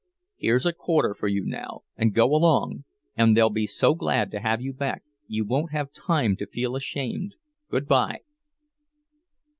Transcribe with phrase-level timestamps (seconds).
[0.37, 4.39] Here's a quarter for you now, and go along, and they'll be so glad to
[4.39, 7.35] have you back, you won't have time to feel ashamed.
[7.69, 8.21] Good by!"